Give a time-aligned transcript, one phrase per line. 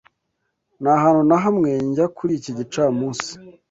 [0.81, 3.31] Nta hantu na hamwe njya kuri iki gicamunsi.